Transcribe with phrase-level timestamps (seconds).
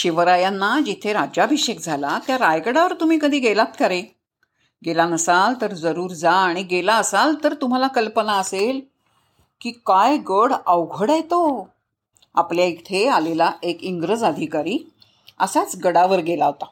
[0.00, 4.02] शिवरायांना जिथे राज्याभिषेक झाला त्या रायगडावर तुम्ही कधी गेलात का रे?
[4.84, 8.80] गेला नसाल तर जरूर जा आणि गेला असाल तर तुम्हाला कल्पना असेल
[9.60, 11.68] की काय गड अवघड आहे तो.
[12.34, 14.78] आपल्या इथे आलेला एक इंग्रज अधिकारी
[15.40, 16.64] असाच गडावर गेला होता.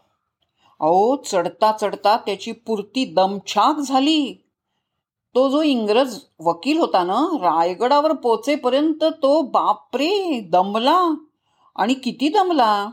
[0.81, 4.43] अहो चढता चढता त्याची पुरती दमछाक झाली.
[5.35, 11.15] तो जो इंग्रज वकील होता ना रायगडावर पोचेपर्यंत तो बापरे दमला.
[11.77, 12.89] आणि किती दमला?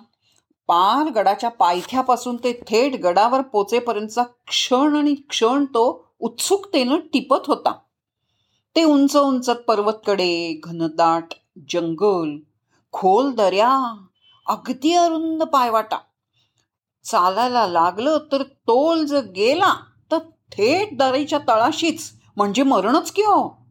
[0.68, 7.74] पार गडाच्या पायथ्यापासून ते थेट गडावर पोचेपर्यंतचा क्षण आणि क्षण तो उत्सुकतेनं टिपत होता.
[8.76, 11.34] ते उंच उंच पर्वतकडे घनदाट
[11.70, 12.38] जंगल
[12.92, 13.96] खोल दर्या
[14.48, 15.98] अगदी अरुंद पायवाटा.
[17.04, 19.74] चालायला लागलं तर तोल जर गेला
[20.12, 20.18] तर
[20.52, 23.65] थेट दरीच्या तळाशीच म्हणजे मरणच की हो?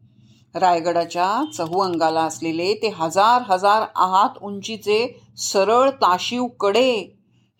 [0.55, 4.99] रायगडाच्या चहू अंगाला असलेले ते हजार हजार आहात उंचीचे
[5.37, 6.91] सरळ ताशीवकडे.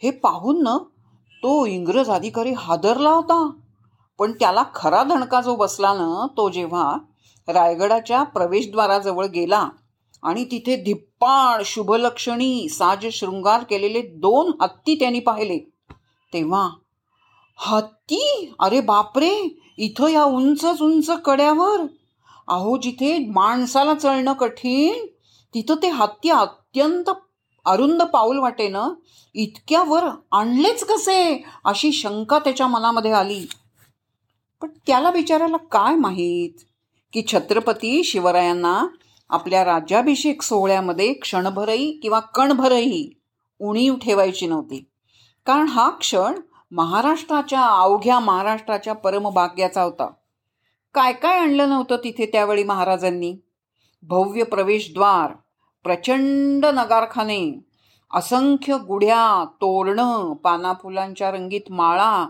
[0.01, 0.77] हे पाहून न
[1.43, 3.49] तो इंग्रज अधिकारी हादरला होता.
[4.19, 6.91] पण त्याला खरा धणका जो बसला ना तो जेव्हा
[7.47, 9.67] रायगडाच्या प्रवेशद्वाराजवळ गेला
[10.23, 15.57] आणि तिथे धिप्पाड शुभलक्षणी साज शृंगार केलेले दोन हत्ती त्यांनी पाहिले
[16.33, 16.67] तेव्हा
[17.59, 18.53] हत्ती?
[18.59, 19.35] अरे बापरे!
[19.77, 21.81] इथं या उंचच उंच कड्यावर
[22.47, 25.05] अहो जिथे माणसाला चळणं कठीण
[25.53, 27.09] तिथं ते हत्ती अत्यंत
[27.65, 28.89] अरुंद पाऊल वाटेनं
[29.33, 31.45] इतक्यावर आणलेच कसे?
[31.65, 33.45] अशी शंका त्याच्या मनामध्ये आली.
[34.61, 36.51] पण त्याला बिचाराला काय माहीत?
[37.13, 38.87] की छत्रपती शिवरायांना
[39.29, 43.11] आपल्या राज्याभिषेक सोहळ्यामध्ये क्षणभरही किंवा कणभरही
[43.59, 44.89] उणीव ठेवायची नव्हती.
[45.45, 46.39] कारण हा क्षण
[46.71, 50.07] महाराष्ट्राच्या अवघ्या महाराष्ट्राच्या परमभाग्याचा होता.
[50.95, 53.35] काय काय आणलं नव्हतं तिथे त्यावेळी महाराजांनी?
[54.03, 55.31] भव्य प्रवेशद्वार
[55.83, 57.59] प्रचंड नगारखाने
[58.13, 62.25] असंख्य गुढ्या तोरणं पानाफुलांच्या रंगीत माळा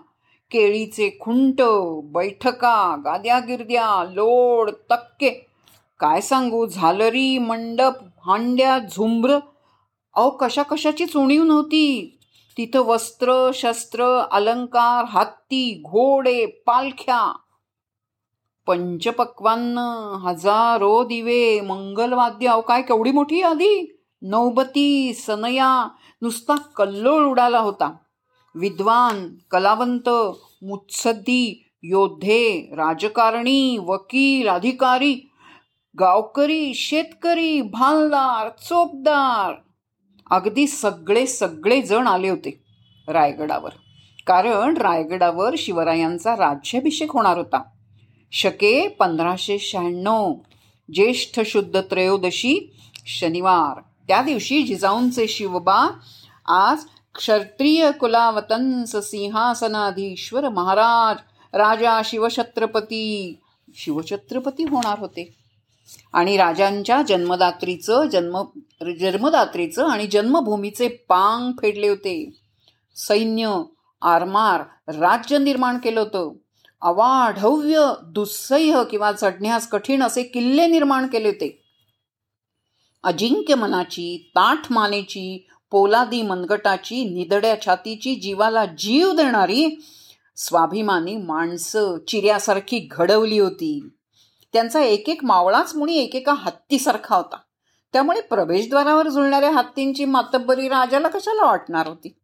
[0.52, 1.61] केळीचे खुंट
[2.03, 5.47] बैठका गाद्या गिरद्या लोड तक्के.
[6.00, 7.94] काय सांगू झालरी मंडप
[8.25, 9.31] हांड्या झुंबर.
[10.16, 12.18] अहो कशा कशाची चुणीव नव्हती?
[12.57, 17.35] तिथं वस्त्र शस्त्र अलंकार हत्ती घोडे पालख्या.
[18.67, 19.77] पंचपक्वान्न
[20.23, 22.47] हजारो दिवे मंगलवाद्य.
[22.47, 25.87] अहो काय केवढी मोठी आधी नौबती सनया.
[26.21, 27.95] नुसता कल्लोळ उडाला होता.
[28.55, 30.09] विद्वान कलावंत
[30.61, 35.29] मुत्सद्दी योद्धे राजकारणी वकील अधिकारी
[35.99, 39.53] गावकरी शेतकरी भालदार चोपदार.
[40.31, 42.63] अगदी सगळे सगळे जण आले होते
[43.07, 43.69] रायगडावर.
[44.27, 47.61] कारण रायगडावर शिवरायांचा राज्याभिषेक होणार होता.
[48.31, 50.34] शके पंधराशे शहाण्णव.
[50.94, 52.74] ज्येष्ठ शुद्ध त्रयोदशी
[53.06, 53.81] शनिवार.
[54.08, 55.90] त्या दिवशी जिजाऊंचे शिवबा
[56.46, 56.78] आज
[57.16, 61.18] क्षत्रिय कुलावतंस सिंहासनाधीश्वर महाराज
[61.53, 63.36] राजा शिवछत्रपती
[63.75, 65.36] शिवछत्रपती होणार होते.
[66.13, 68.44] आणि राजांच्या जन्मदात्रीचं जन्म
[69.00, 72.30] जन्मदात्रीचं आणि जन्मभूमीचे पांग फेडले होते.
[72.96, 73.62] सैन्य
[74.02, 76.34] आरमार राज्य निर्माण केलं होतं.
[76.85, 81.63] अवाढव्य दुस्सह्य किंवा चढण्यास कठीण असे किल्ले निर्माण केले होते.
[83.03, 89.85] अजिंक्य मनाची ताठ मानेची पोलादी मनगटाची निदड्या छातीची जीवाला जीव देणारी
[90.38, 93.90] स्वाभिमानी माणसं चिऱ्यासारखी घडवली होती.
[94.53, 97.38] त्यांचा एक एक मावळाच मुळी एकेका हत्तीसारखा होता.
[97.94, 102.16] त्यामुळे प्रवेशद्वारावर जुळणाऱ्या हत्तींची मातब्बरी राजाला कशाला वाटणार होती?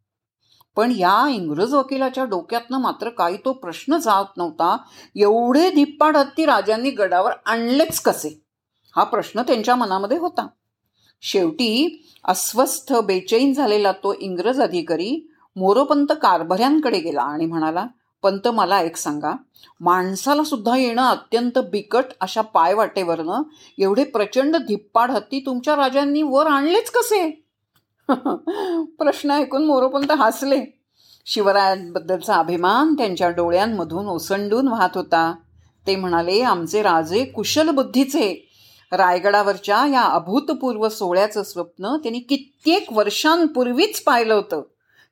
[0.76, 4.78] पण या इंग्रज वकिलाच्या डोक्यातनं मात्र काही तो प्रश्न जात नव्हता.
[5.16, 8.42] एवढे धिप्पाड हत्ती राजांनी गडावर आणलेच कसे?
[8.96, 10.48] हा प्रश्न त्यांच्या मनामध्ये होता.
[11.22, 17.88] शेवटी अस्वस्थ बेचैन झालेला तो इंग्रज अधिकारी मोरोपंत कारभाऱ्यांकडे गेला आणि म्हणाला
[18.24, 19.32] पंत मला एक सांगा.
[19.80, 23.42] माणसाला सुद्धा येणं अत्यंत बिकट अशा पायवाटेवरनं
[23.78, 27.44] एवढे प्रचंड धिप्पाड हत्ती तुमच्या राजांनी वर आणलेच कसे?
[29.00, 30.80] प्रश्न ऐकून मोरोपंत हसले.
[31.26, 35.36] शिवरायांबद्दलचा अभिमान त्यांच्या डोळ्यांमधून ओसंडून वाहत होता.
[35.88, 38.48] ते म्हणाले आमचे राजे कुशल बुद्धीचे.
[38.92, 44.62] रायगडावरच्या या अभूतपूर्व सोहळ्याचं स्वप्न त्यांनी कित्येक वर्षांपूर्वीच पाहिलं होतं.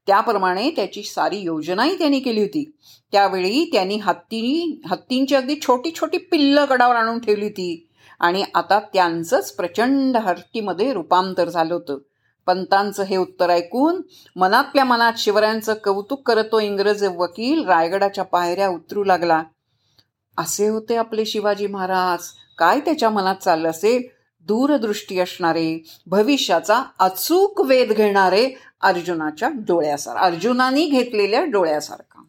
[0.08, 2.72] त्याप्रमाणे त्याची सारी योजनाही त्यांनी केली होती.
[3.12, 7.88] त्यावेळी त्यांनी हत्ती हत्तींची अगदी छोटी छोटी पिल्लं गडावर आणून ठेवली होती.
[8.20, 11.98] आणि आता त्यांचंच प्रचंड हत्तीमध्ये रूपांतर झालं होतं.
[12.50, 14.02] पंतांचं हे उत्तर ऐकून
[14.36, 19.44] मनातल्या मनात शिवरायांचं कौतुक करत तो इंग्रज वकील रायगडाच्या पायऱ्या उतरू लागला.
[20.38, 22.24] असे होते आपले शिवाजी महाराज.
[22.58, 24.04] काय त्याच्या मनात चाललं असेल?
[24.48, 28.50] दूरदृष्टी असणारे भविष्याचा अचूक वेध घेणारे
[28.82, 32.24] अर्जुनाच्या डोळ्यासार अर्जुनानी घेतलेल्या डोळ्यासारखा.